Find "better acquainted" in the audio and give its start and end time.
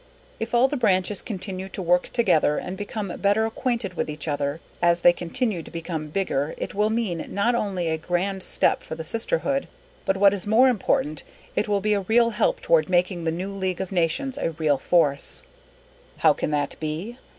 3.17-3.93